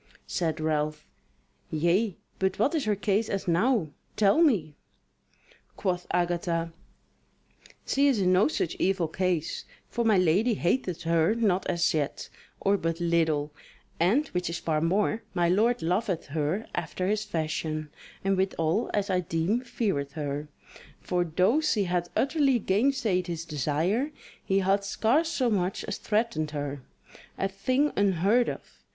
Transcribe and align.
Said 0.25 0.59
Ralph: 0.59 1.05
"Yea, 1.69 2.17
but 2.39 2.57
what 2.57 2.73
is 2.73 2.85
her 2.85 2.95
case 2.95 3.29
as 3.29 3.47
now? 3.47 3.89
tell 4.15 4.41
me." 4.41 4.73
Quoth 5.77 6.07
Agatha: 6.09 6.73
"She 7.85 8.07
is 8.07 8.19
in 8.19 8.33
no 8.33 8.47
such 8.47 8.73
evil 8.79 9.07
case; 9.07 9.63
for 9.89 10.03
my 10.03 10.17
lady 10.17 10.55
hateth 10.55 11.03
her 11.03 11.35
not 11.35 11.67
as 11.67 11.93
yet, 11.93 12.29
or 12.59 12.77
but 12.79 12.99
little; 12.99 13.53
and, 13.99 14.27
which 14.29 14.49
is 14.49 14.57
far 14.57 14.81
more, 14.81 15.21
my 15.35 15.47
lord 15.47 15.83
loveth 15.83 16.25
her 16.33 16.65
after 16.73 17.05
his 17.07 17.23
fashion, 17.23 17.91
and 18.23 18.37
withal 18.37 18.89
as 18.95 19.11
I 19.11 19.19
deem 19.19 19.61
feareth 19.61 20.13
her; 20.13 20.47
for 20.99 21.23
though 21.23 21.61
she 21.61 21.83
hath 21.83 22.09
utterly 22.15 22.57
gainsaid 22.59 23.27
his 23.27 23.45
desire, 23.45 24.11
he 24.43 24.57
hath 24.61 24.83
scarce 24.83 25.29
so 25.29 25.51
much 25.51 25.83
as 25.83 25.99
threatened 25.99 26.49
her. 26.57 26.81
A 27.37 27.47
thing 27.47 27.93
unheard 27.95 28.49
of. 28.49 28.81